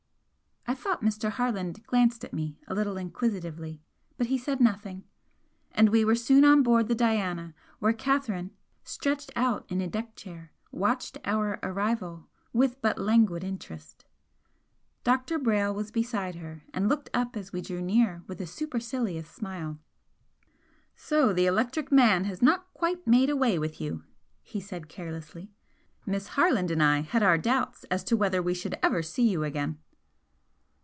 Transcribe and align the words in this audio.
I 0.67 0.73
thought 0.75 1.01
Mr. 1.03 1.31
Harland 1.31 1.83
glanced 1.85 2.23
at 2.23 2.31
me 2.33 2.57
a 2.65 2.73
little 2.73 2.95
inquisitively, 2.95 3.81
but 4.17 4.27
he 4.27 4.37
said 4.37 4.61
nothing 4.61 5.03
and 5.73 5.89
we 5.89 6.05
were 6.05 6.15
soon 6.15 6.45
on 6.45 6.63
board 6.63 6.87
the 6.87 6.95
'Diana,' 6.95 7.53
where 7.79 7.91
Catherine, 7.91 8.51
stretched 8.85 9.31
out 9.35 9.65
in 9.69 9.81
a 9.81 9.87
deck 9.89 10.15
chair, 10.15 10.53
watched 10.71 11.17
our 11.25 11.59
arrival 11.61 12.29
with 12.53 12.81
but 12.81 12.97
languid 12.97 13.43
interest. 13.43 14.05
Dr. 15.03 15.37
Brayle 15.37 15.73
was 15.75 15.91
beside 15.91 16.35
her, 16.35 16.63
and 16.73 16.87
looked 16.87 17.09
up 17.13 17.35
as 17.35 17.51
we 17.51 17.59
drew 17.61 17.81
near 17.81 18.23
with 18.27 18.39
a 18.39 18.47
supercilious 18.47 19.29
smile. 19.29 19.77
"So 20.95 21.33
the 21.33 21.47
electric 21.47 21.91
man 21.91 22.23
has 22.25 22.41
not 22.41 22.73
quite 22.73 23.05
made 23.05 23.29
away 23.29 23.59
with 23.59 23.81
you," 23.81 24.05
he 24.41 24.61
said, 24.61 24.87
carelessly 24.87 25.51
"Miss 26.05 26.27
Harland 26.29 26.71
and 26.71 26.81
I 26.81 27.01
had 27.01 27.23
our 27.23 27.37
doubts 27.37 27.83
as 27.85 28.05
to 28.05 28.15
whether 28.15 28.41
we 28.41 28.53
should 28.53 28.77
ever 28.81 29.01
see 29.03 29.27
you 29.27 29.43
again!" 29.43 29.79